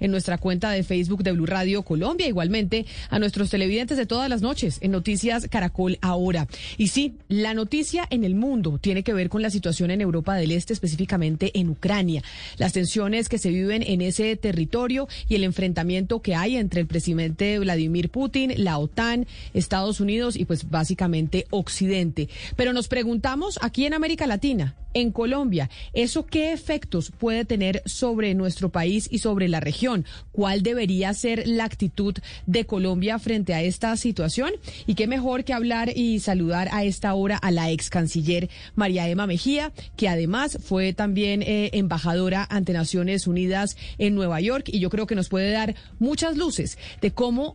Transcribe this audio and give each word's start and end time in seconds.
en 0.00 0.10
nuestra 0.10 0.38
cuenta 0.38 0.70
de 0.70 0.82
Facebook 0.82 1.22
de 1.22 1.32
Blue 1.32 1.46
Radio 1.46 1.82
Colombia, 1.82 2.26
igualmente 2.26 2.86
a 3.10 3.18
nuestros 3.18 3.50
televidentes 3.50 3.96
de 3.96 4.06
todas 4.06 4.28
las 4.28 4.42
noches 4.42 4.78
en 4.80 4.90
Noticias 4.90 5.46
Caracol 5.48 5.98
Ahora. 6.00 6.46
Y 6.76 6.88
sí, 6.88 7.14
la 7.28 7.54
noticia 7.54 8.06
en 8.10 8.24
el 8.24 8.34
mundo 8.34 8.78
tiene 8.78 9.02
que 9.02 9.14
ver 9.14 9.28
con 9.28 9.42
la 9.42 9.50
situación 9.50 9.90
en 9.90 10.00
Europa 10.00 10.34
del 10.34 10.52
Este, 10.52 10.72
específicamente 10.72 11.58
en 11.58 11.68
Ucrania, 11.70 12.22
las 12.58 12.72
tensiones 12.72 13.28
que 13.28 13.38
se 13.38 13.50
viven 13.50 13.82
en 13.82 14.00
ese 14.00 14.36
territorio 14.36 15.08
y 15.28 15.34
el 15.34 15.44
enfrentamiento 15.44 16.20
que 16.20 16.34
hay 16.34 16.56
entre 16.56 16.80
el 16.80 16.86
presidente 16.86 17.58
Vladimir 17.58 18.10
Putin, 18.10 18.52
la 18.56 18.78
OTAN, 18.78 19.26
Estados 19.54 20.00
Unidos 20.00 20.36
y 20.36 20.44
pues 20.44 20.70
básicamente 20.70 21.46
Occidente. 21.50 22.28
Pero 22.56 22.72
nos 22.72 22.88
preguntamos 22.88 23.58
aquí 23.62 23.86
en 23.86 23.94
América 23.94 24.26
Latina, 24.26 24.74
en 24.96 25.12
Colombia, 25.12 25.68
¿eso 25.92 26.24
qué 26.24 26.54
efectos 26.54 27.12
puede 27.18 27.44
tener 27.44 27.82
sobre 27.84 28.34
nuestro 28.34 28.70
país 28.70 29.08
y 29.10 29.18
sobre 29.18 29.46
la 29.46 29.60
región? 29.60 30.06
¿Cuál 30.32 30.62
debería 30.62 31.12
ser 31.12 31.46
la 31.46 31.64
actitud 31.64 32.14
de 32.46 32.64
Colombia 32.64 33.18
frente 33.18 33.52
a 33.52 33.62
esta 33.62 33.94
situación? 33.98 34.52
Y 34.86 34.94
qué 34.94 35.06
mejor 35.06 35.44
que 35.44 35.52
hablar 35.52 35.92
y 35.94 36.20
saludar 36.20 36.70
a 36.72 36.82
esta 36.84 37.12
hora 37.12 37.36
a 37.36 37.50
la 37.50 37.70
ex 37.70 37.90
canciller 37.90 38.48
María 38.74 39.06
Emma 39.06 39.26
Mejía, 39.26 39.70
que 39.96 40.08
además 40.08 40.56
fue 40.64 40.94
también 40.94 41.42
eh, 41.42 41.68
embajadora 41.74 42.46
ante 42.48 42.72
Naciones 42.72 43.26
Unidas 43.26 43.76
en 43.98 44.14
Nueva 44.14 44.40
York 44.40 44.70
y 44.72 44.78
yo 44.78 44.88
creo 44.88 45.06
que 45.06 45.14
nos 45.14 45.28
puede 45.28 45.50
dar 45.50 45.74
muchas 45.98 46.38
luces 46.38 46.78
de 47.02 47.10
cómo 47.10 47.54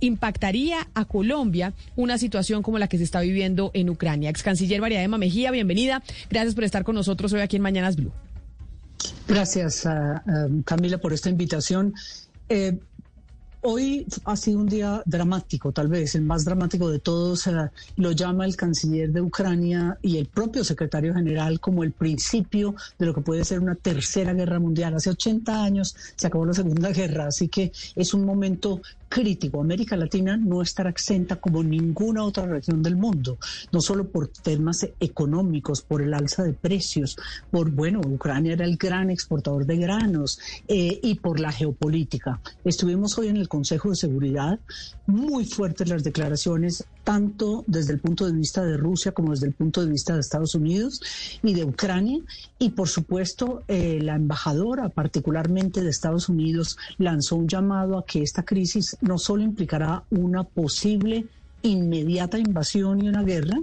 impactaría 0.00 0.88
a 0.94 1.04
Colombia 1.04 1.72
una 1.96 2.18
situación 2.18 2.62
como 2.62 2.78
la 2.78 2.88
que 2.88 2.98
se 2.98 3.04
está 3.04 3.20
viviendo 3.20 3.70
en 3.74 3.90
Ucrania. 3.90 4.30
Ex 4.30 4.42
canciller 4.42 4.80
María 4.80 5.02
Emma 5.02 5.18
Mejía, 5.18 5.50
bienvenida. 5.50 6.02
Gracias 6.30 6.54
por 6.54 6.64
estar 6.64 6.84
con 6.84 6.94
nosotros 6.94 7.32
hoy 7.32 7.40
aquí 7.40 7.56
en 7.56 7.62
Mañanas 7.62 7.96
Blue. 7.96 8.12
Gracias, 9.28 9.86
Camila, 10.64 10.98
por 10.98 11.12
esta 11.12 11.28
invitación. 11.28 11.94
Eh, 12.48 12.78
Hoy 13.68 14.06
ha 14.26 14.36
sido 14.36 14.60
un 14.60 14.68
día 14.68 15.02
dramático, 15.06 15.72
tal 15.72 15.88
vez 15.88 16.14
el 16.14 16.22
más 16.22 16.44
dramático 16.44 16.88
de 16.88 17.00
todos. 17.00 17.50
lo 17.96 18.12
llama 18.12 18.46
el 18.46 18.54
canciller 18.54 19.10
de 19.10 19.20
Ucrania 19.20 19.98
y 20.02 20.18
el 20.18 20.26
propio 20.26 20.62
secretario 20.62 21.12
general 21.12 21.58
como 21.58 21.82
el 21.82 21.90
principio 21.90 22.76
de 22.96 23.06
lo 23.06 23.12
que 23.12 23.22
puede 23.22 23.44
ser 23.44 23.58
una 23.58 23.74
tercera 23.74 24.34
guerra 24.34 24.60
mundial. 24.60 24.94
Hace 24.94 25.10
80 25.10 25.64
años 25.64 25.96
se 26.14 26.28
acabó 26.28 26.46
la 26.46 26.54
Segunda 26.54 26.90
Guerra, 26.92 27.26
así 27.26 27.48
que 27.48 27.72
es 27.96 28.14
un 28.14 28.24
momento 28.24 28.82
crítico. 29.08 29.60
América 29.60 29.96
Latina 29.96 30.36
no 30.36 30.62
estará 30.62 30.90
exenta 30.90 31.36
como 31.36 31.62
ninguna 31.62 32.24
otra 32.24 32.46
región 32.46 32.82
del 32.82 32.96
mundo, 32.96 33.38
no 33.72 33.80
solo 33.80 34.08
por 34.08 34.28
temas 34.28 34.86
económicos, 35.00 35.82
por 35.82 36.02
el 36.02 36.14
alza 36.14 36.42
de 36.42 36.52
precios, 36.52 37.16
por, 37.50 37.70
bueno, 37.70 38.00
Ucrania 38.00 38.52
era 38.52 38.64
el 38.64 38.76
gran 38.76 39.10
exportador 39.10 39.66
de 39.66 39.76
granos 39.76 40.38
eh, 40.68 40.98
y 41.02 41.16
por 41.16 41.40
la 41.40 41.52
geopolítica. 41.52 42.40
Estuvimos 42.64 43.16
hoy 43.18 43.28
en 43.28 43.36
el 43.36 43.48
Consejo 43.48 43.90
de 43.90 43.96
Seguridad, 43.96 44.58
muy 45.06 45.44
fuertes 45.44 45.88
las 45.88 46.04
declaraciones, 46.04 46.84
tanto 47.06 47.62
desde 47.68 47.92
el 47.92 48.00
punto 48.00 48.26
de 48.26 48.32
vista 48.32 48.64
de 48.64 48.76
Rusia 48.76 49.12
como 49.12 49.30
desde 49.30 49.46
el 49.46 49.52
punto 49.52 49.80
de 49.80 49.92
vista 49.92 50.14
de 50.14 50.20
Estados 50.20 50.56
Unidos 50.56 51.00
y 51.40 51.54
de 51.54 51.64
Ucrania. 51.64 52.18
Y 52.58 52.70
por 52.70 52.88
supuesto, 52.88 53.62
eh, 53.68 54.00
la 54.02 54.16
embajadora, 54.16 54.88
particularmente 54.88 55.84
de 55.84 55.90
Estados 55.90 56.28
Unidos, 56.28 56.76
lanzó 56.98 57.36
un 57.36 57.46
llamado 57.46 57.96
a 57.96 58.04
que 58.04 58.22
esta 58.22 58.42
crisis 58.42 58.96
no 59.02 59.18
solo 59.18 59.44
implicará 59.44 60.02
una 60.10 60.42
posible 60.42 61.28
inmediata 61.62 62.38
invasión 62.38 63.02
y 63.02 63.08
una 63.08 63.22
guerra 63.22 63.60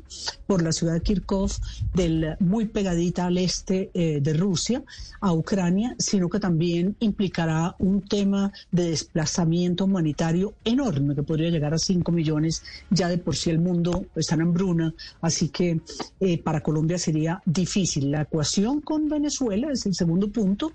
por 0.47 0.61
la 0.61 0.72
ciudad 0.72 0.94
de 0.94 1.02
Kirkov, 1.02 1.52
del, 1.94 2.35
muy 2.39 2.66
pegadita 2.66 3.27
al 3.27 3.38
este 3.38 3.89
eh, 3.94 4.19
de 4.22 4.33
Rusia, 4.33 4.83
a 5.22 5.33
Ucrania, 5.33 5.95
sino 5.97 6.30
que 6.30 6.39
también 6.39 6.95
implicará 7.00 7.75
un 7.80 8.02
tema 8.02 8.52
de 8.72 8.89
desplazamiento 8.89 9.85
humanitario 9.85 10.53
enorme, 10.63 11.16
que 11.16 11.23
podría 11.23 11.50
llegar 11.50 11.73
a 11.73 11.77
5 11.77 12.11
millones. 12.11 12.63
Ya 12.89 13.08
de 13.08 13.17
por 13.17 13.35
sí 13.35 13.50
el 13.50 13.59
mundo 13.59 14.05
está 14.16 14.35
en 14.35 14.41
hambruna, 14.41 14.94
así 15.22 15.50
que 15.50 15.81
eh, 16.19 16.38
para 16.38 16.62
Colombia 16.62 16.97
sería 16.97 17.41
difícil. 17.46 18.12
La 18.12 18.23
ecuación 18.23 18.81
con 18.81 19.07
Venezuela, 19.07 19.72
es 19.72 19.85
el 19.85 19.96
segundo 19.96 20.29
punto, 20.29 20.72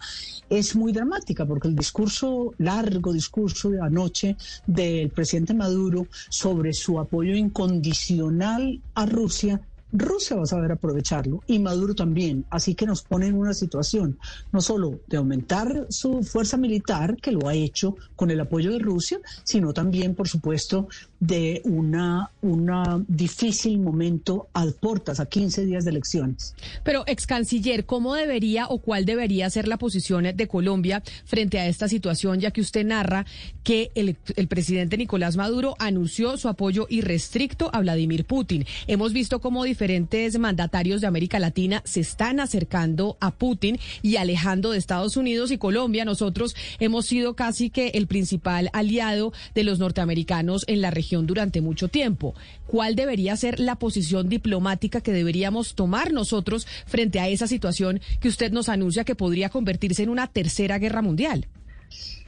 es 0.48 0.75
muy 0.75 0.92
dramática, 0.92 1.44
porque 1.47 1.69
el 1.69 1.76
discurso, 1.76 2.54
largo 2.59 3.12
discurso 3.12 3.71
de 3.71 3.81
anoche 3.81 4.37
del 4.66 5.10
presidente 5.10 5.54
Maduro 5.54 6.06
sobre 6.28 6.72
su 6.72 6.98
apoyo 7.08 7.34
incondicional 7.36 8.82
a 8.94 9.06
Rusia 9.06 9.60
Rusia 9.93 10.37
va 10.37 10.43
a 10.43 10.47
saber 10.47 10.72
aprovecharlo 10.72 11.43
y 11.47 11.59
Maduro 11.59 11.94
también. 11.94 12.44
Así 12.50 12.75
que 12.75 12.87
nos 12.87 13.03
pone 13.03 13.26
en 13.26 13.34
una 13.34 13.54
situación 13.54 14.19
no 14.53 14.60
solo 14.60 15.00
de 15.06 15.16
aumentar 15.16 15.87
su 15.88 16.22
fuerza 16.22 16.56
militar, 16.56 17.16
que 17.16 17.32
lo 17.32 17.49
ha 17.49 17.54
hecho 17.54 17.97
con 18.16 18.31
el 18.31 18.41
apoyo 18.41 18.72
de 18.72 18.78
Rusia, 18.78 19.19
sino 19.44 19.72
también, 19.72 20.15
por 20.15 20.28
supuesto, 20.28 20.88
de 21.21 21.62
una, 21.65 22.31
una 22.43 23.03
difícil 23.09 23.78
momento 23.81 24.48
a 24.53 24.66
puertas, 24.81 25.21
a 25.21 25.27
15 25.27 25.65
días 25.65 25.84
de 25.84 25.91
elecciones. 25.91 26.54
Pero, 26.84 27.04
ex 27.06 27.27
canciller, 27.27 27.87
¿cómo 27.87 28.15
debería 28.15 28.66
o 28.69 28.78
cuál 28.78 29.04
debería 29.04 29.48
ser 29.50 29.66
la 29.66 29.78
posición 29.78 30.25
de 30.34 30.48
Colombia 30.48 31.03
frente 31.25 31.59
a 31.59 31.66
esta 31.66 31.88
situación, 31.88 32.41
ya 32.41 32.50
que 32.50 32.60
usted 32.60 32.84
narra 32.84 33.25
que 33.65 33.91
el, 33.94 34.16
el 34.37 34.48
presidente 34.48 34.97
Nicolás 34.97 35.37
Maduro 35.37 35.75
anunció 35.78 36.37
su 36.37 36.48
apoyo 36.48 36.87
irrestricto 36.91 37.71
a 37.72 37.81
Vladimir 37.81 38.25
Putin? 38.25 38.66
Hemos 38.87 39.12
visto 39.12 39.41
cómo 39.41 39.65
diferentes 39.78 40.37
mandatarios 40.41 41.00
de 41.00 41.06
América 41.06 41.39
Latina 41.39 41.83
se 41.84 42.00
están 42.00 42.41
acercando 42.41 43.16
a 43.21 43.31
Putin 43.31 43.78
y 44.03 44.16
alejando 44.16 44.72
de 44.72 44.78
Estados 44.78 45.16
Unidos 45.16 45.53
y 45.53 45.59
Colombia. 45.59 46.05
Nosotros 46.05 46.56
hemos 46.81 47.06
sido 47.06 47.37
casi 47.37 47.71
que 47.71 47.91
el 47.91 48.09
principal 48.09 48.71
aliado 48.72 49.33
de 49.55 49.62
los 49.62 49.78
norteamericanos 49.78 50.65
en 50.66 50.81
la 50.81 50.91
región 50.91 51.28
durante 51.28 51.61
mucho 51.61 51.87
tiempo. 51.87 52.34
¿Cuál 52.66 52.97
debería 52.97 53.37
ser 53.37 53.61
la 53.61 53.77
posición 53.77 54.28
diplomática 54.28 55.00
que 55.00 55.12
deberíamos 55.12 55.77
tomar 55.77 56.12
nosotros 56.12 56.66
frente 56.87 57.21
a 57.21 57.28
esa 57.28 57.47
situación 57.47 58.00
que 58.19 58.28
usted 58.28 58.50
nos 58.50 58.69
anuncia 58.69 59.05
que 59.05 59.15
podría 59.15 59.49
convertirse 59.49 60.03
en 60.03 60.09
una 60.09 60.27
tercera 60.27 60.81
guerra 60.81 61.03
mundial? 61.03 61.47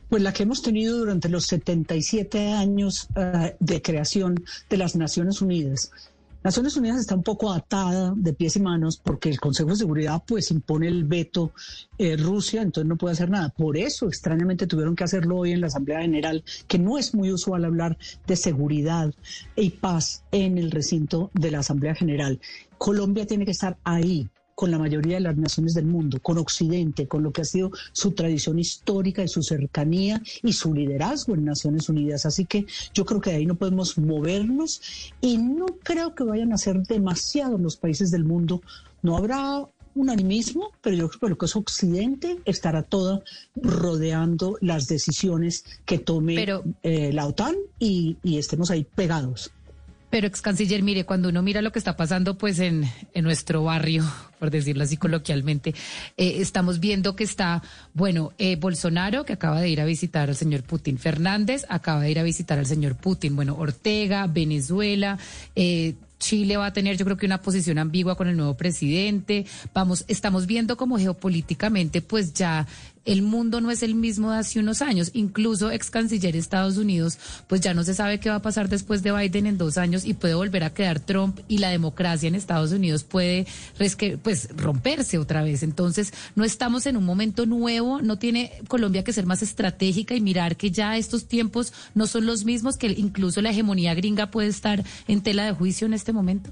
Pues 0.09 0.22
la 0.22 0.32
que 0.32 0.44
hemos 0.44 0.62
tenido 0.62 0.99
durante 0.99 1.28
los 1.28 1.47
77 1.47 2.53
años 2.53 3.09
uh, 3.17 3.50
de 3.59 3.82
creación 3.82 4.44
de 4.69 4.77
las 4.77 4.94
Naciones 4.94 5.43
Unidas. 5.43 5.91
Naciones 6.42 6.74
Unidas 6.76 7.00
está 7.00 7.14
un 7.14 7.22
poco 7.22 7.52
atada 7.52 8.14
de 8.16 8.32
pies 8.32 8.56
y 8.56 8.60
manos 8.60 8.96
porque 8.96 9.28
el 9.28 9.38
Consejo 9.38 9.70
de 9.70 9.76
Seguridad 9.76 10.22
pues 10.26 10.50
impone 10.50 10.88
el 10.88 11.04
veto 11.04 11.52
eh, 11.98 12.16
Rusia, 12.16 12.62
entonces 12.62 12.88
no 12.88 12.96
puede 12.96 13.12
hacer 13.12 13.28
nada. 13.28 13.50
Por 13.50 13.76
eso 13.76 14.08
extrañamente 14.08 14.66
tuvieron 14.66 14.96
que 14.96 15.04
hacerlo 15.04 15.36
hoy 15.36 15.52
en 15.52 15.60
la 15.60 15.66
Asamblea 15.66 16.00
General, 16.00 16.42
que 16.66 16.78
no 16.78 16.96
es 16.96 17.14
muy 17.14 17.30
usual 17.30 17.66
hablar 17.66 17.98
de 18.26 18.36
seguridad 18.36 19.12
y 19.54 19.68
paz 19.70 20.24
en 20.32 20.56
el 20.56 20.70
recinto 20.70 21.30
de 21.34 21.50
la 21.50 21.58
Asamblea 21.58 21.94
General. 21.94 22.40
Colombia 22.78 23.26
tiene 23.26 23.44
que 23.44 23.50
estar 23.50 23.76
ahí 23.84 24.26
con 24.60 24.71
la 24.71 24.78
mayoría 24.78 25.15
de 25.15 25.22
las 25.22 25.38
naciones 25.38 25.72
del 25.72 25.87
mundo, 25.87 26.19
con 26.21 26.37
Occidente, 26.37 27.09
con 27.09 27.22
lo 27.22 27.32
que 27.32 27.41
ha 27.41 27.44
sido 27.47 27.71
su 27.93 28.12
tradición 28.12 28.59
histórica 28.59 29.25
y 29.25 29.28
su 29.28 29.43
cercanía 29.43 30.21
y 30.43 30.53
su 30.53 30.75
liderazgo 30.75 31.32
en 31.32 31.47
Naciones 31.47 31.88
Unidas. 31.88 32.26
Así 32.26 32.44
que 32.44 32.66
yo 32.93 33.06
creo 33.06 33.22
que 33.22 33.31
de 33.31 33.37
ahí 33.37 33.47
no 33.47 33.54
podemos 33.54 33.97
movernos 33.97 34.82
y 35.22 35.38
no 35.38 35.65
creo 35.82 36.15
que 36.15 36.25
vayan 36.25 36.53
a 36.53 36.59
ser 36.59 36.82
demasiados 36.82 37.59
los 37.59 37.78
países 37.78 38.10
del 38.10 38.25
mundo. 38.25 38.60
No 39.00 39.16
habrá 39.16 39.66
un 39.94 40.10
animismo, 40.10 40.72
pero 40.82 40.94
yo 40.94 41.09
creo 41.09 41.20
que 41.20 41.28
lo 41.31 41.38
que 41.38 41.47
es 41.47 41.56
Occidente 41.56 42.37
estará 42.44 42.82
toda 42.82 43.22
rodeando 43.56 44.59
las 44.60 44.88
decisiones 44.88 45.65
que 45.87 45.99
tome 45.99 46.47
eh, 46.82 47.15
la 47.15 47.26
OTAN 47.26 47.56
y 47.78 48.19
estemos 48.37 48.70
ahí 48.70 48.84
pegados. 48.84 49.53
Pero, 50.10 50.26
ex 50.26 50.43
canciller, 50.43 50.82
mire, 50.82 51.04
cuando 51.04 51.28
uno 51.28 51.41
mira 51.41 51.62
lo 51.62 51.72
que 51.72 51.78
está 51.78 51.97
pasando, 51.97 52.37
pues 52.37 52.59
en, 52.59 52.84
en 53.15 53.25
nuestro 53.25 53.62
barrio, 53.65 54.04
por 54.38 54.50
decirlo 54.50 54.82
así 54.82 54.97
coloquialmente, 54.97 55.75
eh, 56.16 56.37
estamos 56.38 56.81
viendo 56.81 57.15
que 57.15 57.25
está, 57.25 57.62
bueno, 57.94 58.32
eh, 58.38 58.56
Bolsonaro, 58.56 59.25
que 59.25 59.34
acaba 59.34 59.60
de 59.60 59.69
ir 59.69 59.81
a 59.81 59.84
visitar 59.84 60.28
al 60.28 60.37
señor 60.37 60.65
Putin, 60.65 60.99
Fernández 60.99 61.64
acaba 61.69 62.02
de 62.02 62.11
ir 62.11 62.19
a 62.19 62.25
visitar 62.25 62.58
al 62.58 62.67
señor 62.67 62.96
Putin, 62.96 63.37
bueno, 63.37 63.55
Ortega, 63.56 64.26
Venezuela, 64.26 65.19
eh, 65.55 65.94
Chile 66.19 66.56
va 66.58 66.67
a 66.67 66.73
tener, 66.73 66.96
yo 66.96 67.05
creo 67.05 67.17
que 67.17 67.26
una 67.26 67.40
posición 67.40 67.79
ambigua 67.79 68.14
con 68.14 68.29
el 68.29 68.37
nuevo 68.37 68.55
presidente. 68.55 69.46
Vamos, 69.73 70.05
estamos 70.06 70.46
viendo 70.46 70.76
como 70.76 70.99
geopolíticamente, 70.99 72.02
pues 72.02 72.34
ya 72.34 72.67
el 73.10 73.22
mundo 73.22 73.60
no 73.60 73.72
es 73.72 73.82
el 73.82 73.96
mismo 73.96 74.30
de 74.30 74.38
hace 74.38 74.60
unos 74.60 74.82
años. 74.82 75.10
Incluso 75.14 75.72
ex 75.72 75.90
canciller 75.90 76.32
de 76.32 76.38
Estados 76.38 76.76
Unidos, 76.76 77.18
pues 77.48 77.60
ya 77.60 77.74
no 77.74 77.82
se 77.82 77.92
sabe 77.92 78.20
qué 78.20 78.30
va 78.30 78.36
a 78.36 78.42
pasar 78.42 78.68
después 78.68 79.02
de 79.02 79.10
Biden 79.10 79.46
en 79.46 79.58
dos 79.58 79.78
años 79.78 80.04
y 80.04 80.14
puede 80.14 80.34
volver 80.34 80.62
a 80.62 80.72
quedar 80.72 81.00
Trump 81.00 81.40
y 81.48 81.58
la 81.58 81.70
democracia 81.70 82.28
en 82.28 82.36
Estados 82.36 82.70
Unidos 82.70 83.02
puede 83.02 83.48
pues 84.22 84.48
romperse 84.56 85.18
otra 85.18 85.42
vez. 85.42 85.64
Entonces, 85.64 86.12
no 86.36 86.44
estamos 86.44 86.86
en 86.86 86.96
un 86.96 87.04
momento 87.04 87.46
nuevo, 87.46 88.00
no 88.00 88.16
tiene 88.16 88.52
Colombia 88.68 89.02
que 89.02 89.12
ser 89.12 89.26
más 89.26 89.42
estratégica 89.42 90.14
y 90.14 90.20
mirar 90.20 90.56
que 90.56 90.70
ya 90.70 90.96
estos 90.96 91.26
tiempos 91.26 91.72
no 91.94 92.06
son 92.06 92.26
los 92.26 92.44
mismos, 92.44 92.76
que 92.76 92.86
incluso 92.86 93.42
la 93.42 93.50
hegemonía 93.50 93.94
gringa 93.94 94.30
puede 94.30 94.48
estar 94.48 94.84
en 95.08 95.20
tela 95.20 95.46
de 95.46 95.52
juicio 95.52 95.88
en 95.88 95.94
este 95.94 96.12
momento. 96.12 96.50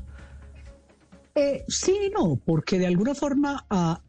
Eh, 1.37 1.65
sí, 1.69 2.11
no, 2.13 2.35
porque 2.45 2.81
de 2.81 2.89
alguna 2.89 3.15
forma 3.15 3.65
a 3.71 4.03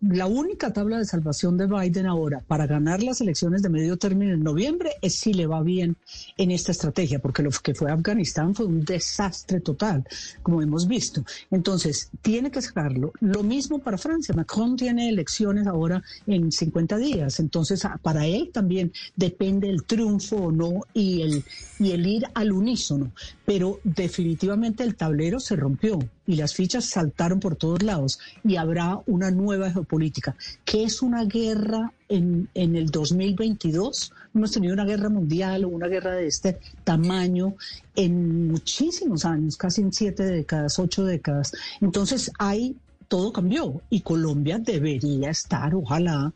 la 0.00 0.26
única 0.26 0.72
tabla 0.72 0.98
de 0.98 1.04
salvación 1.04 1.56
de 1.56 1.66
Biden 1.66 2.06
ahora 2.06 2.42
para 2.46 2.66
ganar 2.66 3.02
las 3.02 3.20
elecciones 3.20 3.62
de 3.62 3.68
medio 3.68 3.96
término 3.96 4.32
en 4.32 4.42
noviembre 4.42 4.92
es 5.02 5.14
si 5.14 5.32
le 5.34 5.46
va 5.46 5.62
bien 5.62 5.96
en 6.36 6.50
esta 6.50 6.72
estrategia, 6.72 7.18
porque 7.18 7.42
lo 7.42 7.50
que 7.50 7.74
fue 7.74 7.90
Afganistán 7.90 8.54
fue 8.54 8.66
un 8.66 8.84
desastre 8.84 9.60
total, 9.60 10.04
como 10.42 10.62
hemos 10.62 10.88
visto. 10.88 11.24
Entonces, 11.50 12.10
tiene 12.22 12.50
que 12.50 12.62
sacarlo. 12.62 13.12
Lo 13.20 13.42
mismo 13.42 13.78
para 13.78 13.98
Francia. 13.98 14.34
Macron 14.34 14.76
tiene 14.76 15.08
elecciones 15.08 15.66
ahora 15.66 16.02
en 16.26 16.50
50 16.50 16.96
días. 16.96 17.40
Entonces, 17.40 17.82
para 18.02 18.26
él 18.26 18.50
también 18.52 18.92
depende 19.16 19.68
el 19.68 19.84
triunfo 19.84 20.36
o 20.36 20.52
no 20.52 20.80
y 20.94 21.22
el, 21.22 21.44
y 21.78 21.92
el 21.92 22.06
ir 22.06 22.24
al 22.34 22.52
unísono. 22.52 23.12
Pero 23.44 23.80
definitivamente 23.84 24.82
el 24.82 24.96
tablero 24.96 25.40
se 25.40 25.56
rompió 25.56 25.98
y 26.30 26.36
las 26.36 26.54
fichas 26.54 26.84
saltaron 26.84 27.40
por 27.40 27.56
todos 27.56 27.82
lados 27.82 28.20
y 28.44 28.54
habrá 28.54 29.00
una 29.06 29.32
nueva 29.32 29.72
geopolítica. 29.72 30.36
¿Qué 30.64 30.84
es 30.84 31.02
una 31.02 31.24
guerra 31.24 31.92
en, 32.08 32.48
en 32.54 32.76
el 32.76 32.86
2022? 32.86 34.12
Hemos 34.32 34.52
tenido 34.52 34.72
una 34.74 34.84
guerra 34.84 35.08
mundial 35.08 35.64
o 35.64 35.68
una 35.70 35.88
guerra 35.88 36.12
de 36.12 36.28
este 36.28 36.60
tamaño 36.84 37.56
en 37.96 38.46
muchísimos 38.46 39.24
años, 39.24 39.56
casi 39.56 39.80
en 39.80 39.92
siete 39.92 40.22
décadas, 40.22 40.78
ocho 40.78 41.04
décadas. 41.04 41.52
Entonces 41.80 42.30
hay 42.38 42.76
todo 43.08 43.32
cambió 43.32 43.82
y 43.90 44.02
Colombia 44.02 44.60
debería 44.60 45.30
estar, 45.30 45.74
ojalá, 45.74 46.32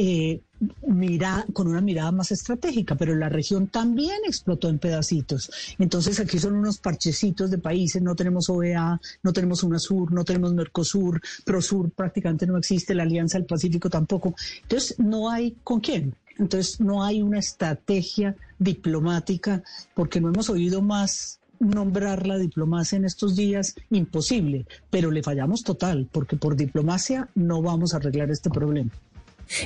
eh, 0.00 0.42
mira, 0.86 1.44
con 1.52 1.66
una 1.66 1.80
mirada 1.80 2.12
más 2.12 2.30
estratégica, 2.30 2.94
pero 2.94 3.16
la 3.16 3.28
región 3.28 3.66
también 3.66 4.18
explotó 4.24 4.68
en 4.68 4.78
pedacitos. 4.78 5.50
Entonces 5.76 6.20
aquí 6.20 6.38
son 6.38 6.54
unos 6.54 6.78
parchecitos 6.78 7.50
de 7.50 7.58
países, 7.58 8.00
no 8.00 8.14
tenemos 8.14 8.48
OEA, 8.48 9.00
no 9.24 9.32
tenemos 9.32 9.64
UNASUR, 9.64 10.12
no 10.12 10.24
tenemos 10.24 10.54
Mercosur, 10.54 11.20
ProSur 11.44 11.90
prácticamente 11.90 12.46
no 12.46 12.58
existe, 12.58 12.94
la 12.94 13.02
Alianza 13.02 13.38
del 13.38 13.46
Pacífico 13.48 13.90
tampoco. 13.90 14.36
Entonces 14.62 14.96
no 15.00 15.30
hay 15.30 15.56
con 15.64 15.80
quién. 15.80 16.14
Entonces 16.38 16.80
no 16.80 17.02
hay 17.02 17.20
una 17.20 17.40
estrategia 17.40 18.36
diplomática 18.56 19.64
porque 19.94 20.20
no 20.20 20.28
hemos 20.28 20.48
oído 20.48 20.80
más 20.80 21.40
nombrar 21.58 22.24
la 22.24 22.38
diplomacia 22.38 22.94
en 22.94 23.04
estos 23.04 23.34
días 23.34 23.74
imposible, 23.90 24.64
pero 24.90 25.10
le 25.10 25.24
fallamos 25.24 25.64
total 25.64 26.08
porque 26.12 26.36
por 26.36 26.54
diplomacia 26.54 27.28
no 27.34 27.62
vamos 27.62 27.94
a 27.94 27.96
arreglar 27.96 28.30
este 28.30 28.48
problema. 28.48 28.92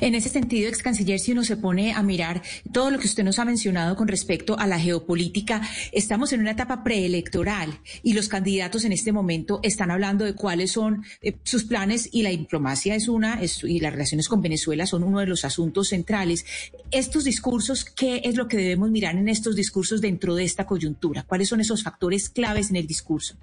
En 0.00 0.14
ese 0.14 0.28
sentido, 0.28 0.68
ex 0.68 0.82
canciller, 0.82 1.18
si 1.18 1.32
uno 1.32 1.44
se 1.44 1.56
pone 1.56 1.92
a 1.92 2.02
mirar 2.02 2.42
todo 2.72 2.90
lo 2.90 2.98
que 2.98 3.06
usted 3.06 3.24
nos 3.24 3.38
ha 3.38 3.44
mencionado 3.44 3.96
con 3.96 4.08
respecto 4.08 4.58
a 4.58 4.66
la 4.66 4.78
geopolítica, 4.78 5.62
estamos 5.92 6.32
en 6.32 6.40
una 6.40 6.52
etapa 6.52 6.84
preelectoral 6.84 7.78
y 8.02 8.12
los 8.12 8.28
candidatos 8.28 8.84
en 8.84 8.92
este 8.92 9.12
momento 9.12 9.60
están 9.62 9.90
hablando 9.90 10.24
de 10.24 10.34
cuáles 10.34 10.72
son 10.72 11.04
eh, 11.20 11.36
sus 11.42 11.64
planes 11.64 12.08
y 12.12 12.22
la 12.22 12.30
diplomacia 12.30 12.94
es 12.94 13.08
una 13.08 13.40
y 13.62 13.80
las 13.80 13.92
relaciones 13.92 14.28
con 14.28 14.40
Venezuela 14.40 14.86
son 14.86 15.02
uno 15.02 15.20
de 15.20 15.26
los 15.26 15.44
asuntos 15.44 15.88
centrales. 15.88 16.44
Estos 16.90 17.24
discursos, 17.24 17.84
¿qué 17.84 18.22
es 18.24 18.36
lo 18.36 18.48
que 18.48 18.56
debemos 18.56 18.90
mirar 18.90 19.16
en 19.16 19.28
estos 19.28 19.56
discursos 19.56 20.00
dentro 20.00 20.34
de 20.34 20.44
esta 20.44 20.66
coyuntura? 20.66 21.22
¿Cuáles 21.24 21.48
son 21.48 21.60
esos 21.60 21.82
factores 21.82 22.28
claves 22.28 22.70
en 22.70 22.76
el 22.76 22.86
discurso? 22.86 23.36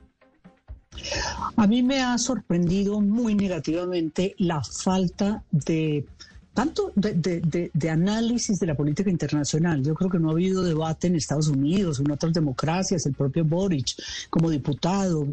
A 1.55 1.67
mí 1.67 1.83
me 1.83 2.01
ha 2.01 2.17
sorprendido 2.17 2.99
muy 3.01 3.35
negativamente 3.35 4.35
la 4.37 4.63
falta 4.63 5.43
de 5.51 6.05
tanto 6.53 6.91
de, 6.95 7.89
análisis 7.89 8.59
de 8.59 8.67
la 8.67 8.75
política 8.75 9.09
internacional. 9.09 9.83
Yo 9.83 9.93
creo 9.93 10.09
que 10.09 10.19
no 10.19 10.29
ha 10.29 10.31
habido 10.33 10.63
debate 10.63 11.07
en 11.07 11.15
Estados 11.15 11.47
Unidos, 11.47 11.99
en 11.99 12.11
otras 12.11 12.33
democracias, 12.33 13.05
el 13.05 13.13
propio 13.13 13.45
Boric 13.45 13.95
como 14.29 14.49
diputado. 14.49 15.27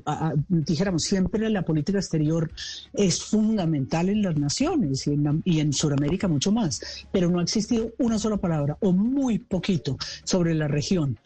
dijéramos, 0.48 1.02
siempre 1.02 1.48
la 1.50 1.62
política 1.62 1.98
exterior 1.98 2.50
es 2.92 3.22
fundamental 3.22 4.08
en 4.08 4.22
las 4.22 4.36
naciones 4.36 5.06
y 5.06 5.12
en, 5.12 5.42
y 5.44 5.60
en 5.60 5.72
Sudamérica 5.72 6.28
mucho 6.28 6.52
más, 6.52 6.80
pero 7.10 7.28
no 7.30 7.40
ha 7.40 7.42
existido 7.42 7.92
una 7.98 8.18
sola 8.18 8.36
palabra 8.36 8.76
o 8.80 8.92
muy 8.92 9.38
poquito 9.38 9.96
sobre 10.24 10.54
la 10.54 10.68
región 10.68 11.18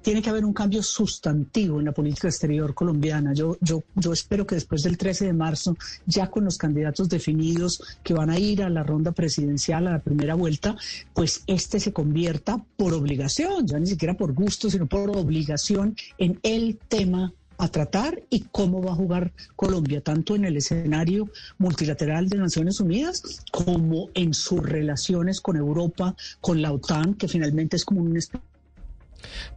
tiene 0.00 0.22
que 0.22 0.30
haber 0.30 0.44
un 0.44 0.52
cambio 0.52 0.82
sustantivo 0.82 1.78
en 1.78 1.86
la 1.86 1.92
política 1.92 2.28
exterior 2.28 2.74
colombiana. 2.74 3.32
Yo, 3.34 3.56
yo, 3.60 3.82
yo 3.94 4.12
espero 4.12 4.46
que 4.46 4.54
después 4.54 4.82
del 4.82 4.96
13 4.96 5.26
de 5.26 5.32
marzo, 5.32 5.76
ya 6.06 6.30
con 6.30 6.44
los 6.44 6.58
candidatos 6.58 7.08
definidos 7.08 7.82
que 8.02 8.14
van 8.14 8.30
a 8.30 8.38
ir 8.38 8.62
a 8.62 8.70
la 8.70 8.82
ronda 8.82 9.12
presidencial, 9.12 9.86
a 9.86 9.92
la 9.92 9.98
primera 10.00 10.34
vuelta, 10.34 10.76
pues 11.14 11.42
este 11.46 11.80
se 11.80 11.92
convierta 11.92 12.64
por 12.76 12.94
obligación, 12.94 13.66
ya 13.66 13.78
ni 13.78 13.86
siquiera 13.86 14.14
por 14.14 14.32
gusto, 14.32 14.70
sino 14.70 14.86
por 14.86 15.10
obligación 15.16 15.96
en 16.18 16.38
el 16.42 16.78
tema 16.88 17.32
a 17.58 17.68
tratar 17.68 18.22
y 18.28 18.40
cómo 18.50 18.82
va 18.82 18.90
a 18.92 18.96
jugar 18.96 19.32
Colombia, 19.54 20.00
tanto 20.00 20.34
en 20.34 20.44
el 20.44 20.56
escenario 20.56 21.30
multilateral 21.58 22.28
de 22.28 22.38
Naciones 22.38 22.80
Unidas 22.80 23.44
como 23.52 24.08
en 24.14 24.34
sus 24.34 24.60
relaciones 24.60 25.40
con 25.40 25.56
Europa, 25.56 26.16
con 26.40 26.60
la 26.60 26.72
OTAN, 26.72 27.14
que 27.14 27.28
finalmente 27.28 27.76
es 27.76 27.84
como 27.84 28.00
un 28.00 28.16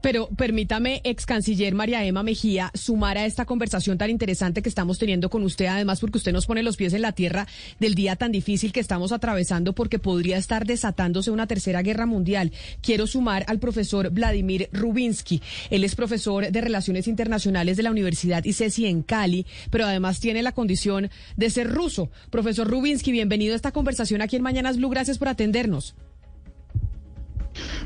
pero 0.01 0.29
permítame, 0.29 1.01
ex 1.03 1.25
canciller 1.25 1.73
María 1.73 2.03
Emma 2.05 2.23
Mejía, 2.23 2.71
sumar 2.73 3.17
a 3.17 3.25
esta 3.25 3.45
conversación 3.45 3.97
tan 3.97 4.09
interesante 4.09 4.61
que 4.61 4.69
estamos 4.69 4.99
teniendo 4.99 5.29
con 5.29 5.43
usted, 5.43 5.65
además 5.65 5.99
porque 5.99 6.17
usted 6.17 6.33
nos 6.33 6.45
pone 6.45 6.63
los 6.63 6.77
pies 6.77 6.93
en 6.93 7.01
la 7.01 7.11
tierra 7.11 7.47
del 7.79 7.95
día 7.95 8.15
tan 8.15 8.31
difícil 8.31 8.71
que 8.71 8.79
estamos 8.79 9.11
atravesando 9.11 9.73
porque 9.73 9.99
podría 9.99 10.37
estar 10.37 10.65
desatándose 10.65 11.31
una 11.31 11.47
tercera 11.47 11.81
guerra 11.81 12.05
mundial. 12.05 12.51
Quiero 12.81 13.07
sumar 13.07 13.45
al 13.47 13.59
profesor 13.59 14.09
Vladimir 14.09 14.69
Rubinsky. 14.71 15.41
Él 15.69 15.83
es 15.83 15.95
profesor 15.95 16.51
de 16.51 16.61
Relaciones 16.61 17.07
Internacionales 17.07 17.77
de 17.77 17.83
la 17.83 17.91
Universidad 17.91 18.43
ICESI 18.43 18.85
en 18.87 19.03
Cali, 19.03 19.45
pero 19.69 19.85
además 19.85 20.19
tiene 20.19 20.41
la 20.41 20.51
condición 20.51 21.09
de 21.35 21.49
ser 21.49 21.69
ruso. 21.69 22.09
Profesor 22.29 22.67
Rubinsky, 22.67 23.11
bienvenido 23.11 23.53
a 23.53 23.55
esta 23.55 23.71
conversación 23.71 24.21
aquí 24.21 24.35
en 24.35 24.43
Mañanas 24.43 24.77
Blue. 24.77 24.89
Gracias 24.89 25.17
por 25.17 25.27
atendernos. 25.27 25.95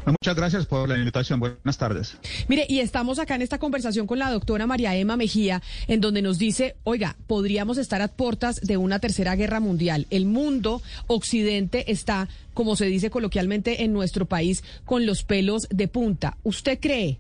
Muchas 0.06 0.36
gracias 0.36 0.66
por 0.66 0.90
la 0.90 0.98
invitación. 0.98 1.40
Buenas 1.40 1.78
tardes. 1.78 2.18
Mire, 2.48 2.66
y 2.68 2.80
estamos 2.80 3.20
acá 3.20 3.36
en 3.36 3.42
esta 3.42 3.60
conversación 3.60 4.08
con 4.08 4.20
la 4.20 4.32
doctora 4.32 4.68
María 4.68 4.96
Emma 4.96 5.18
Mejía, 5.18 5.62
en 5.88 6.02
donde 6.02 6.22
nos 6.22 6.38
dice, 6.38 6.76
oiga, 6.84 7.16
podríamos 7.28 7.78
estar 7.78 8.02
a 8.02 8.08
puertas 8.08 8.62
de 8.62 8.78
una 8.78 9.00
tercera 9.00 9.36
guerra 9.36 9.60
mundial. 9.60 10.08
El 10.10 10.26
mundo 10.26 10.82
occidente 11.08 11.92
está, 11.92 12.28
como 12.54 12.76
se 12.76 12.86
dice 12.86 13.10
coloquialmente 13.10 13.84
en 13.84 13.94
nuestro 13.94 14.26
país, 14.26 14.64
con 14.86 15.06
los 15.06 15.24
pelos 15.24 15.68
de 15.70 15.88
punta. 15.88 16.38
¿Usted 16.44 16.80
cree, 16.80 17.20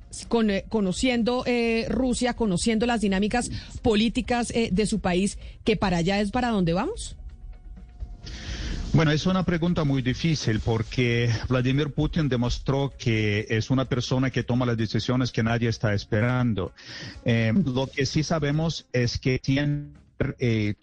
eh, 0.49 0.65
conociendo 0.69 1.43
eh, 1.45 1.85
Rusia, 1.89 2.33
conociendo 2.33 2.85
las 2.85 3.01
dinámicas 3.01 3.49
políticas 3.81 4.51
eh, 4.51 4.69
de 4.71 4.85
su 4.85 4.99
país, 4.99 5.37
que 5.63 5.75
para 5.75 5.97
allá 5.97 6.19
es 6.19 6.31
para 6.31 6.49
donde 6.49 6.73
vamos? 6.73 7.15
Bueno, 8.91 9.11
es 9.11 9.27
una 9.27 9.43
pregunta 9.43 9.83
muy 9.83 10.01
difícil 10.01 10.59
porque 10.61 11.29
Vladimir 11.47 11.93
Putin 11.93 12.27
demostró 12.27 12.91
que 12.97 13.45
es 13.47 13.69
una 13.69 13.85
persona 13.85 14.31
que 14.31 14.43
toma 14.43 14.65
las 14.65 14.77
decisiones 14.77 15.31
que 15.31 15.43
nadie 15.43 15.69
está 15.69 15.93
esperando. 15.93 16.73
Eh, 17.23 17.53
lo 17.53 17.87
que 17.87 18.05
sí 18.05 18.23
sabemos 18.23 18.87
es 18.91 19.19
que 19.19 19.37
tiene 19.37 19.91
eh, 20.39 20.73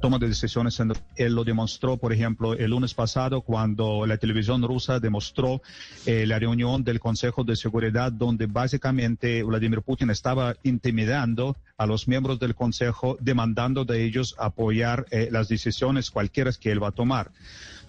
toma 0.00 0.18
de 0.18 0.28
decisiones. 0.28 0.80
Él 1.16 1.34
lo 1.34 1.44
demostró, 1.44 1.96
por 1.96 2.12
ejemplo, 2.12 2.54
el 2.54 2.70
lunes 2.70 2.94
pasado 2.94 3.40
cuando 3.42 4.06
la 4.06 4.16
televisión 4.16 4.62
rusa 4.62 5.00
demostró 5.00 5.62
eh, 6.04 6.26
la 6.26 6.38
reunión 6.38 6.84
del 6.84 7.00
Consejo 7.00 7.44
de 7.44 7.56
Seguridad 7.56 8.12
donde 8.12 8.46
básicamente 8.46 9.42
Vladimir 9.42 9.82
Putin 9.82 10.10
estaba 10.10 10.54
intimidando 10.62 11.56
a 11.76 11.86
los 11.86 12.08
miembros 12.08 12.38
del 12.38 12.54
Consejo, 12.54 13.16
demandando 13.20 13.84
de 13.84 14.04
ellos 14.04 14.34
apoyar 14.38 15.06
eh, 15.10 15.28
las 15.30 15.48
decisiones 15.48 16.10
cualquiera 16.10 16.46
que 16.52 16.70
él 16.70 16.82
va 16.82 16.88
a 16.88 16.92
tomar. 16.92 17.30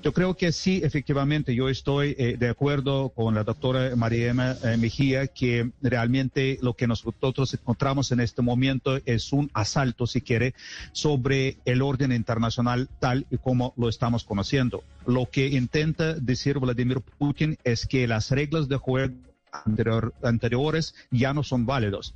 Yo 0.03 0.13
creo 0.13 0.35
que 0.35 0.51
sí, 0.51 0.79
efectivamente, 0.83 1.55
yo 1.55 1.69
estoy 1.69 2.15
eh, 2.19 2.37
de 2.37 2.49
acuerdo 2.49 3.09
con 3.09 3.33
la 3.33 3.43
doctora 3.43 3.95
María 3.95 4.29
Emma 4.29 4.55
eh, 4.63 4.77
Mejía 4.77 5.27
que 5.27 5.71
realmente 5.81 6.59
lo 6.61 6.75
que 6.75 6.85
nosotros 6.85 7.53
encontramos 7.55 8.11
en 8.11 8.19
este 8.19 8.43
momento 8.43 8.99
es 9.05 9.33
un 9.33 9.49
asalto, 9.53 10.05
si 10.05 10.21
quiere, 10.21 10.53
sobre 10.91 11.57
el 11.65 11.81
orden 11.81 12.11
internacional 12.11 12.89
tal 12.99 13.25
y 13.31 13.37
como 13.37 13.73
lo 13.75 13.89
estamos 13.89 14.23
conociendo. 14.23 14.83
Lo 15.07 15.25
que 15.25 15.47
intenta 15.47 16.13
decir 16.13 16.59
Vladimir 16.59 17.01
Putin 17.17 17.57
es 17.63 17.87
que 17.87 18.07
las 18.07 18.29
reglas 18.29 18.69
de 18.69 18.77
juego 18.77 19.15
anteriores 20.21 20.93
ya 21.09 21.33
no 21.33 21.41
son 21.41 21.65
válidos. 21.65 22.13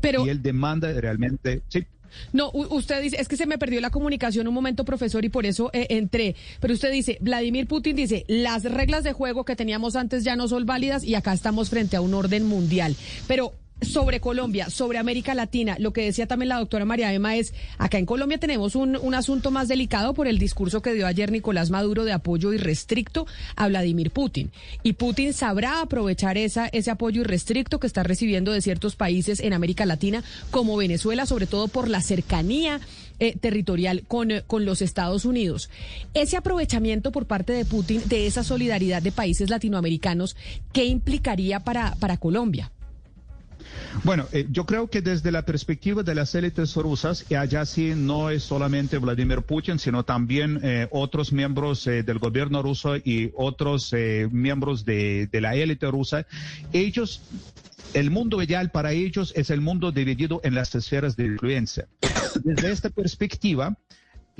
Pero, 0.00 0.26
y 0.26 0.28
él 0.28 0.42
demanda 0.42 0.92
realmente, 0.92 1.62
sí. 1.68 1.86
No, 2.32 2.50
usted 2.52 3.02
dice, 3.02 3.20
es 3.20 3.28
que 3.28 3.36
se 3.36 3.46
me 3.46 3.58
perdió 3.58 3.80
la 3.80 3.90
comunicación 3.90 4.48
un 4.48 4.54
momento, 4.54 4.84
profesor, 4.84 5.24
y 5.24 5.28
por 5.28 5.46
eso 5.46 5.70
eh, 5.72 5.86
entré. 5.90 6.36
Pero 6.60 6.74
usted 6.74 6.92
dice, 6.92 7.18
Vladimir 7.20 7.66
Putin 7.66 7.96
dice, 7.96 8.24
las 8.28 8.64
reglas 8.64 9.04
de 9.04 9.12
juego 9.12 9.44
que 9.44 9.56
teníamos 9.56 9.96
antes 9.96 10.24
ya 10.24 10.36
no 10.36 10.48
son 10.48 10.66
válidas 10.66 11.04
y 11.04 11.14
acá 11.14 11.32
estamos 11.32 11.70
frente 11.70 11.96
a 11.96 12.00
un 12.00 12.14
orden 12.14 12.44
mundial. 12.44 12.96
Pero 13.26 13.54
sobre 13.80 14.20
Colombia, 14.20 14.70
sobre 14.70 14.98
América 14.98 15.34
Latina, 15.34 15.76
lo 15.78 15.92
que 15.92 16.02
decía 16.02 16.26
también 16.26 16.48
la 16.48 16.58
doctora 16.58 16.84
María 16.84 17.12
Emma 17.12 17.36
es, 17.36 17.54
acá 17.78 17.98
en 17.98 18.06
Colombia 18.06 18.38
tenemos 18.38 18.74
un, 18.74 18.96
un, 18.96 19.14
asunto 19.14 19.50
más 19.50 19.68
delicado 19.68 20.14
por 20.14 20.26
el 20.26 20.38
discurso 20.38 20.82
que 20.82 20.94
dio 20.94 21.06
ayer 21.06 21.30
Nicolás 21.30 21.70
Maduro 21.70 22.04
de 22.04 22.12
apoyo 22.12 22.52
irrestricto 22.52 23.26
a 23.56 23.68
Vladimir 23.68 24.10
Putin. 24.10 24.50
Y 24.82 24.94
Putin 24.94 25.32
sabrá 25.32 25.80
aprovechar 25.80 26.38
esa, 26.38 26.66
ese 26.68 26.90
apoyo 26.90 27.22
irrestricto 27.22 27.78
que 27.78 27.86
está 27.86 28.02
recibiendo 28.02 28.52
de 28.52 28.62
ciertos 28.62 28.96
países 28.96 29.40
en 29.40 29.52
América 29.52 29.86
Latina, 29.86 30.22
como 30.50 30.76
Venezuela, 30.76 31.26
sobre 31.26 31.46
todo 31.46 31.68
por 31.68 31.88
la 31.88 32.00
cercanía 32.00 32.80
eh, 33.20 33.36
territorial 33.36 34.04
con, 34.06 34.30
eh, 34.30 34.42
con 34.46 34.64
los 34.64 34.82
Estados 34.82 35.24
Unidos. 35.24 35.70
Ese 36.14 36.36
aprovechamiento 36.36 37.12
por 37.12 37.26
parte 37.26 37.52
de 37.52 37.64
Putin 37.64 38.02
de 38.06 38.26
esa 38.26 38.44
solidaridad 38.44 39.02
de 39.02 39.12
países 39.12 39.50
latinoamericanos, 39.50 40.36
¿qué 40.72 40.84
implicaría 40.84 41.60
para, 41.60 41.96
para 41.96 42.16
Colombia? 42.16 42.70
Bueno, 44.04 44.26
eh, 44.32 44.46
yo 44.50 44.64
creo 44.64 44.88
que 44.88 45.02
desde 45.02 45.32
la 45.32 45.42
perspectiva 45.42 46.02
de 46.02 46.14
las 46.14 46.34
élites 46.34 46.74
rusas, 46.76 47.24
y 47.28 47.34
allá 47.34 47.64
sí 47.64 47.94
no 47.96 48.30
es 48.30 48.42
solamente 48.42 48.98
Vladimir 48.98 49.42
Putin, 49.42 49.78
sino 49.78 50.04
también 50.04 50.60
eh, 50.62 50.88
otros 50.90 51.32
miembros 51.32 51.86
eh, 51.86 52.02
del 52.02 52.18
gobierno 52.18 52.62
ruso 52.62 52.96
y 52.96 53.32
otros 53.34 53.92
miembros 54.30 54.84
de, 54.84 55.28
de 55.30 55.40
la 55.40 55.54
élite 55.54 55.90
rusa, 55.90 56.26
ellos 56.72 57.22
el 57.94 58.10
mundo 58.10 58.42
ideal 58.42 58.70
para 58.70 58.92
ellos 58.92 59.32
es 59.34 59.50
el 59.50 59.60
mundo 59.60 59.92
dividido 59.92 60.40
en 60.44 60.54
las 60.54 60.74
esferas 60.74 61.16
de 61.16 61.24
influencia. 61.26 61.88
Desde 62.44 62.70
esta 62.70 62.90
perspectiva, 62.90 63.76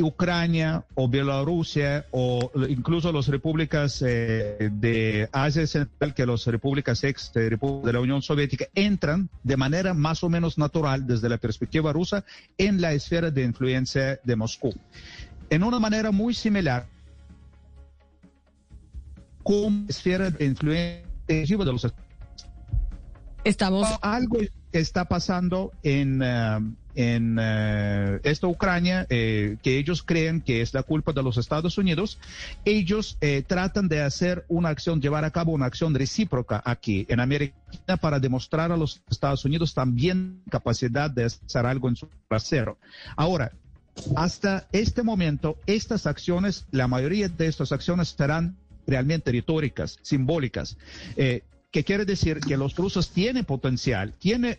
Ucrania 0.02 0.84
o 0.94 1.08
Bielorrusia 1.08 2.06
o 2.12 2.50
incluso 2.68 3.12
las 3.12 3.26
repúblicas 3.28 4.02
eh, 4.06 4.70
de 4.72 5.28
Asia 5.32 5.66
Central, 5.66 6.14
que 6.14 6.24
las 6.26 6.46
repúblicas 6.46 7.02
ex 7.04 7.32
de, 7.32 7.50
de, 7.50 7.92
la 7.92 8.00
Unión 8.00 8.22
Soviética, 8.22 8.66
entran 8.74 9.28
de 9.42 9.56
manera 9.56 9.94
más 9.94 10.22
o 10.22 10.28
menos 10.28 10.58
natural 10.58 11.06
desde 11.06 11.28
la 11.28 11.38
perspectiva 11.38 11.92
rusa 11.92 12.24
en 12.56 12.80
la 12.80 12.92
esfera 12.92 13.30
de 13.30 13.42
influencia 13.44 14.20
de 14.22 14.36
Moscú. 14.36 14.72
En 15.50 15.62
una 15.62 15.78
manera 15.78 16.10
muy 16.10 16.34
similar, 16.34 16.86
con 19.42 19.86
esfera 19.88 20.30
de 20.30 20.44
influencia 20.44 21.06
de 21.26 21.72
los 21.72 21.86
Estamos... 23.44 23.88
Algo 24.02 24.38
está 24.72 25.06
pasando 25.06 25.72
en... 25.82 26.22
Uh, 26.22 26.74
en 26.98 27.38
eh, 27.40 28.18
esta 28.24 28.48
Ucrania, 28.48 29.06
eh, 29.08 29.56
que 29.62 29.78
ellos 29.78 30.02
creen 30.02 30.40
que 30.40 30.62
es 30.62 30.74
la 30.74 30.82
culpa 30.82 31.12
de 31.12 31.22
los 31.22 31.38
Estados 31.38 31.78
Unidos, 31.78 32.18
ellos 32.64 33.16
eh, 33.20 33.44
tratan 33.46 33.86
de 33.86 34.02
hacer 34.02 34.44
una 34.48 34.70
acción, 34.70 35.00
llevar 35.00 35.24
a 35.24 35.30
cabo 35.30 35.52
una 35.52 35.66
acción 35.66 35.94
recíproca 35.94 36.60
aquí 36.64 37.06
en 37.08 37.20
América 37.20 37.54
para 38.00 38.18
demostrar 38.18 38.72
a 38.72 38.76
los 38.76 39.00
Estados 39.08 39.44
Unidos 39.44 39.74
también 39.74 40.42
capacidad 40.50 41.08
de 41.08 41.26
hacer 41.26 41.66
algo 41.66 41.88
en 41.88 41.94
su 41.94 42.08
trasero. 42.26 42.78
Ahora, 43.14 43.52
hasta 44.16 44.66
este 44.72 45.04
momento, 45.04 45.56
estas 45.66 46.04
acciones, 46.04 46.66
la 46.72 46.88
mayoría 46.88 47.28
de 47.28 47.46
estas 47.46 47.70
acciones 47.70 48.08
serán 48.08 48.56
realmente 48.88 49.30
retóricas, 49.30 49.98
simbólicas. 50.02 50.76
que 51.14 51.84
quiere 51.84 52.04
decir 52.04 52.40
que 52.40 52.56
los 52.56 52.74
rusos 52.74 53.10
tienen 53.10 53.44
potencial, 53.44 54.14
tienen 54.18 54.58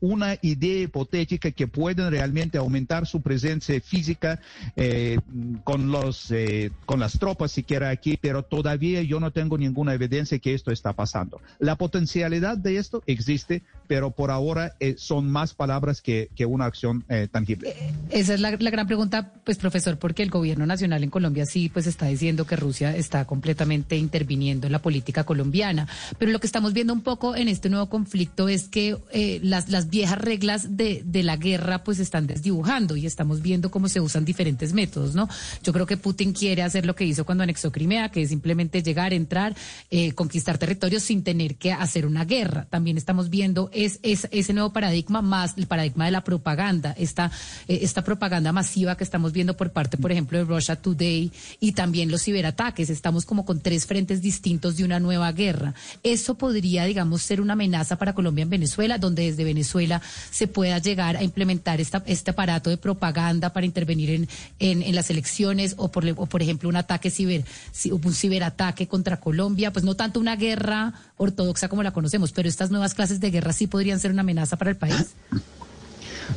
una 0.00 0.36
idea 0.42 0.82
hipotética 0.82 1.50
que 1.50 1.66
pueden 1.66 2.10
realmente 2.10 2.58
aumentar 2.58 3.06
su 3.06 3.20
presencia 3.20 3.80
física 3.80 4.40
eh, 4.76 5.18
con, 5.64 5.90
los, 5.90 6.30
eh, 6.30 6.70
con 6.86 7.00
las 7.00 7.18
tropas 7.18 7.52
siquiera 7.52 7.90
aquí, 7.90 8.18
pero 8.20 8.42
todavía 8.42 9.02
yo 9.02 9.20
no 9.20 9.30
tengo 9.30 9.58
ninguna 9.58 9.94
evidencia 9.94 10.38
que 10.38 10.54
esto 10.54 10.70
está 10.70 10.92
pasando. 10.92 11.40
La 11.58 11.76
potencialidad 11.76 12.56
de 12.56 12.76
esto 12.76 13.02
existe, 13.06 13.62
pero 13.88 14.12
por 14.12 14.30
ahora 14.30 14.74
eh, 14.78 14.94
son 14.98 15.30
más 15.30 15.54
palabras 15.54 16.00
que, 16.00 16.30
que 16.36 16.46
una 16.46 16.66
acción 16.66 17.04
tangible. 17.30 17.74
Esa 18.10 18.34
es 18.34 18.40
la, 18.40 18.50
la, 18.50 18.70
gran 18.70 18.86
pregunta, 18.86 19.32
pues 19.44 19.58
profesor, 19.58 19.98
porque 19.98 20.22
el 20.22 20.30
gobierno 20.30 20.66
nacional 20.66 21.02
en 21.02 21.10
Colombia 21.10 21.46
sí 21.46 21.68
pues 21.68 21.86
está 21.86 22.06
diciendo 22.06 22.46
que 22.46 22.56
Rusia 22.56 22.94
está 22.94 23.24
completamente 23.24 23.96
interviniendo 23.96 24.66
en 24.66 24.72
la 24.72 24.80
política 24.80 25.24
colombiana, 25.24 25.88
pero 26.18 26.30
lo 26.30 26.38
que 26.38 26.46
estamos 26.46 26.72
viendo 26.72 26.92
un 26.92 27.00
poco 27.00 27.34
en 27.34 27.48
este 27.48 27.70
nuevo 27.70 27.88
conflicto 27.88 28.48
es 28.48 28.68
que 28.68 28.96
las, 29.42 29.68
las 29.68 29.88
viejas 29.88 30.18
reglas 30.18 30.76
de, 30.76 31.02
de 31.04 31.22
la 31.22 31.36
guerra 31.36 31.82
pues 31.82 31.98
están 31.98 32.26
desdibujando 32.26 32.96
y 32.96 33.06
estamos 33.06 33.42
viendo 33.42 33.70
cómo 33.70 33.88
se 33.88 34.00
usan 34.00 34.24
diferentes 34.24 34.72
métodos, 34.72 35.14
¿no? 35.14 35.28
Yo 35.62 35.72
creo 35.72 35.86
que 35.86 35.96
Putin 35.96 36.32
quiere 36.32 36.62
hacer 36.62 36.86
lo 36.86 36.94
que 36.94 37.04
hizo 37.04 37.24
cuando 37.24 37.44
anexó 37.44 37.72
Crimea, 37.72 38.10
que 38.10 38.22
es 38.22 38.28
simplemente 38.28 38.82
llegar, 38.82 39.12
entrar, 39.12 39.56
eh, 39.90 40.12
conquistar 40.12 40.58
territorios 40.58 41.02
sin 41.02 41.22
tener 41.22 41.56
que 41.56 41.72
hacer 41.72 42.06
una 42.06 42.24
guerra. 42.24 42.66
También 42.70 42.96
estamos 42.96 43.30
viendo 43.30 43.70
es, 43.84 44.00
es, 44.02 44.26
ese 44.32 44.52
nuevo 44.52 44.72
paradigma 44.72 45.22
más 45.22 45.54
el 45.56 45.68
paradigma 45.68 46.06
de 46.06 46.10
la 46.10 46.24
propaganda, 46.24 46.94
esta, 46.98 47.30
eh, 47.68 47.78
esta 47.82 48.02
propaganda 48.02 48.50
masiva 48.52 48.96
que 48.96 49.04
estamos 49.04 49.32
viendo 49.32 49.56
por 49.56 49.70
parte, 49.70 49.96
por 49.96 50.10
ejemplo, 50.10 50.36
de 50.36 50.44
Russia 50.44 50.74
Today 50.74 51.30
y 51.60 51.72
también 51.72 52.10
los 52.10 52.24
ciberataques. 52.24 52.90
Estamos 52.90 53.24
como 53.24 53.44
con 53.44 53.60
tres 53.60 53.86
frentes 53.86 54.20
distintos 54.20 54.76
de 54.76 54.84
una 54.84 54.98
nueva 54.98 55.30
guerra. 55.30 55.74
Eso 56.02 56.34
podría, 56.34 56.84
digamos, 56.84 57.22
ser 57.22 57.40
una 57.40 57.52
amenaza 57.52 57.96
para 57.96 58.14
Colombia 58.14 58.42
en 58.42 58.50
Venezuela, 58.50 58.98
donde 58.98 59.26
desde 59.26 59.44
Venezuela 59.44 60.02
se 60.30 60.48
pueda 60.48 60.78
llegar 60.78 61.16
a 61.16 61.22
implementar 61.22 61.80
esta, 61.80 62.02
este 62.06 62.32
aparato 62.32 62.70
de 62.70 62.78
propaganda 62.78 63.52
para 63.52 63.64
intervenir 63.64 64.10
en, 64.10 64.28
en, 64.58 64.94
las 64.94 65.10
elecciones 65.10 65.74
o 65.76 65.90
por, 65.90 66.12
por 66.28 66.42
ejemplo 66.42 66.68
un 66.68 66.76
ataque 66.76 67.10
ciber, 67.10 67.44
un 67.90 68.14
ciberataque 68.14 68.88
contra 68.88 69.20
Colombia, 69.20 69.72
pues 69.72 69.84
no 69.84 69.94
tanto 69.94 70.18
una 70.18 70.34
guerra 70.34 70.94
ortodoxa 71.18 71.68
como 71.68 71.82
la 71.82 71.92
conocemos, 71.92 72.32
pero 72.32 72.48
estas 72.48 72.70
nuevas 72.70 72.94
clases 72.94 73.20
de 73.20 73.30
guerra 73.30 73.52
sí 73.52 73.66
podrían 73.66 74.00
ser 74.00 74.10
una 74.10 74.22
amenaza 74.22 74.56
para 74.56 74.70
el 74.70 74.76
país. 74.76 75.14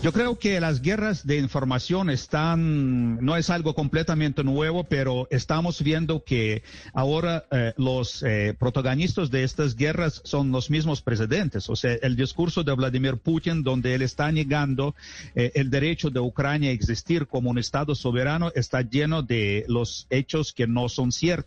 Yo 0.01 0.13
creo 0.13 0.39
que 0.39 0.59
las 0.59 0.81
guerras 0.81 1.27
de 1.27 1.37
información 1.37 2.09
están, 2.09 3.23
no 3.23 3.37
es 3.37 3.51
algo 3.51 3.75
completamente 3.75 4.43
nuevo, 4.43 4.83
pero 4.85 5.27
estamos 5.29 5.83
viendo 5.83 6.23
que 6.23 6.63
ahora 6.93 7.45
eh, 7.51 7.73
los 7.77 8.23
eh, 8.23 8.55
protagonistas 8.57 9.29
de 9.29 9.43
estas 9.43 9.75
guerras 9.75 10.21
son 10.23 10.51
los 10.51 10.71
mismos 10.71 11.01
presidentes. 11.03 11.69
O 11.69 11.75
sea, 11.75 11.93
el 12.01 12.15
discurso 12.15 12.63
de 12.63 12.73
Vladimir 12.73 13.17
Putin, 13.17 13.61
donde 13.61 13.93
él 13.93 14.01
está 14.01 14.31
negando 14.31 14.95
eh, 15.35 15.51
el 15.53 15.69
derecho 15.69 16.09
de 16.09 16.19
Ucrania 16.19 16.71
a 16.71 16.73
existir 16.73 17.27
como 17.27 17.51
un 17.51 17.59
Estado 17.59 17.93
soberano, 17.93 18.51
está 18.55 18.81
lleno 18.81 19.21
de 19.21 19.65
los 19.67 20.07
hechos 20.09 20.51
que 20.51 20.65
no 20.65 20.89
son 20.89 21.11
ciertos. 21.11 21.41